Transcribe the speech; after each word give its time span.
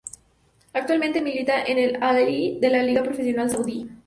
Actualmente 0.73 1.21
milita 1.21 1.61
en 1.63 1.77
el 1.77 1.97
Al-Ahli 2.01 2.57
de 2.59 2.69
la 2.71 2.81
Liga 2.81 3.03
Profesional 3.03 3.51
Saudí. 3.51 3.87